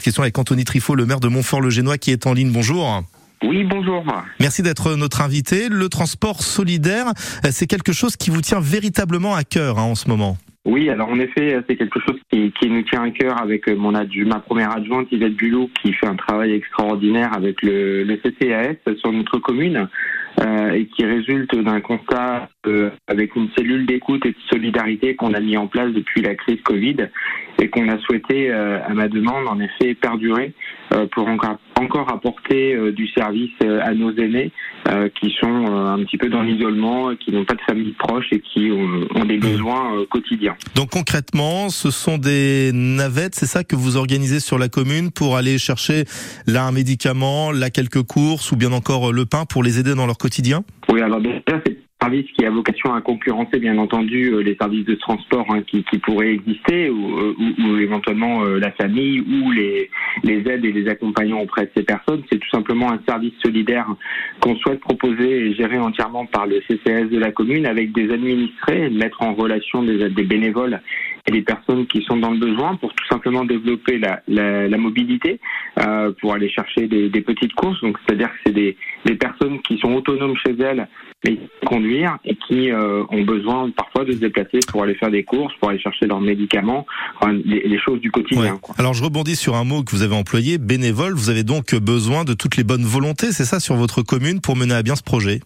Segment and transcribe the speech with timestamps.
[0.00, 2.52] Question avec Anthony Trifot, le maire de Montfort-le-Génois qui est en ligne.
[2.52, 3.02] Bonjour.
[3.42, 4.04] Oui, bonjour.
[4.38, 5.68] Merci d'être notre invité.
[5.68, 7.06] Le transport solidaire,
[7.50, 10.36] c'est quelque chose qui vous tient véritablement à cœur hein, en ce moment.
[10.64, 13.90] Oui, alors en effet, c'est quelque chose qui, qui, nous tient à cœur avec mon
[13.90, 19.10] ma première adjointe Yvette Bulot qui fait un travail extraordinaire avec le, le CCAS sur
[19.10, 19.88] notre commune
[20.40, 25.34] euh, et qui résulte d'un constat euh, avec une cellule d'écoute et de solidarité qu'on
[25.34, 26.96] a mis en place depuis la crise Covid
[27.60, 30.52] et qu'on a souhaité, euh, à ma demande, en effet, perdurer
[31.12, 33.52] pour encore, apporter euh, du service
[33.82, 34.52] à nos aînés
[35.20, 38.70] qui sont un petit peu dans l'isolement, qui n'ont pas de famille proche et qui
[38.70, 40.56] ont, des besoins quotidiens.
[40.74, 45.36] Donc concrètement, ce sont des navettes, c'est ça que vous organisez sur la commune pour
[45.36, 46.04] aller chercher
[46.46, 50.06] là un médicament, là quelques courses ou bien encore le pain pour les aider dans
[50.06, 50.64] leur quotidien?
[50.88, 54.84] Oui, alors déjà c'est service qui a vocation à concurrencer bien entendu euh, les services
[54.84, 59.20] de transport hein, qui, qui, pourraient exister ou, euh, ou, ou éventuellement euh, la famille
[59.20, 59.90] ou les,
[60.22, 62.22] les aides et les accompagnants auprès de ces personnes.
[62.30, 63.86] C'est tout simplement un service solidaire
[64.40, 68.90] qu'on souhaite proposer et gérer entièrement par le CCS de la commune avec des administrés,
[68.90, 70.80] mettre en relation des, des bénévoles
[71.28, 74.78] et des personnes qui sont dans le besoin pour tout simplement développer la, la, la
[74.78, 75.38] mobilité,
[75.78, 77.80] euh, pour aller chercher des, des petites courses.
[77.82, 80.88] Donc c'est-à-dire que c'est des, des personnes qui sont autonomes chez elles
[81.24, 85.24] mais conduire et qui euh, ont besoin parfois de se déplacer pour aller faire des
[85.24, 86.86] courses, pour aller chercher leurs médicaments,
[87.20, 88.52] enfin, les, les, choses du quotidien.
[88.52, 88.58] Ouais.
[88.60, 88.76] Quoi.
[88.78, 91.14] Alors je rebondis sur un mot que vous avez employé, bénévole.
[91.14, 94.54] Vous avez donc besoin de toutes les bonnes volontés, c'est ça, sur votre commune pour
[94.54, 95.40] mener à bien ce projet?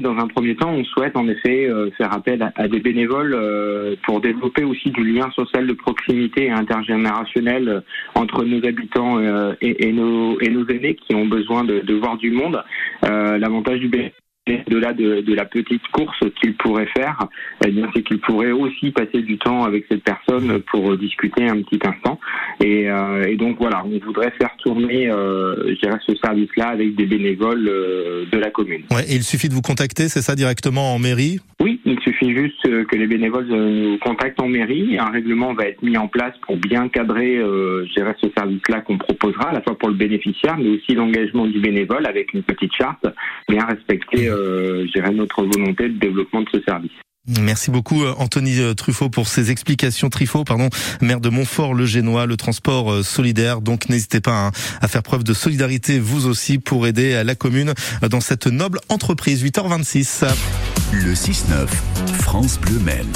[0.00, 3.94] Dans un premier temps, on souhaite en effet euh, faire appel à, des bénévoles euh,
[4.04, 7.80] pour développer aussi du lien social de proximité et intergénérationnel euh,
[8.14, 9.20] entre nos habitants
[9.60, 12.62] et, nos, aînés qui ont besoin de, voir du monde.
[13.02, 13.88] L'avantage du
[14.46, 17.18] bénévolat de-delà de, de, la petite course qu'il pourrait faire,
[17.64, 21.62] eh bien c'est qu'il pourrait aussi passer du temps avec cette personne pour discuter un
[21.62, 22.20] petit instant.
[22.60, 26.94] Et, euh, et donc voilà, on voudrait faire tourner, euh, je dirais, ce service-là avec
[26.94, 28.82] des bénévoles euh, de la commune.
[28.90, 31.40] Ouais, et il suffit de vous contacter, c'est ça directement en mairie?
[31.60, 31.75] Oui,
[32.34, 34.98] juste que les bénévoles nous contactent en mairie.
[34.98, 39.50] Un règlement va être mis en place pour bien cadrer, euh, ce service-là qu'on proposera,
[39.50, 43.06] à la fois pour le bénéficiaire, mais aussi l'engagement du bénévole avec une petite charte
[43.48, 46.90] bien respectée euh, notre volonté de développement de ce service.
[47.40, 50.10] Merci beaucoup Anthony Truffaut pour ces explications.
[50.10, 50.68] Truffaut, pardon,
[51.00, 53.60] maire de Montfort-le-Génois, le transport euh, solidaire.
[53.60, 54.50] Donc n'hésitez pas hein,
[54.80, 57.72] à faire preuve de solidarité vous aussi pour aider la commune
[58.08, 59.44] dans cette noble entreprise.
[59.44, 60.65] 8h26.
[60.92, 61.68] Le 6-9,
[62.20, 63.12] France Bleu Maine.